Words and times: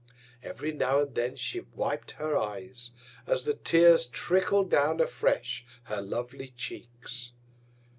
Every 0.41 0.71
now 0.71 1.01
and 1.01 1.13
then 1.13 1.35
she 1.35 1.59
wip'd 1.59 2.09
her 2.17 2.35
Eyes, 2.35 2.89
as 3.27 3.43
the 3.45 3.53
Tears 3.53 4.07
trickl'd 4.09 4.71
down 4.71 4.99
afresh 4.99 5.63
her 5.83 6.01
lovely 6.01 6.55
Cheeks. 6.57 7.33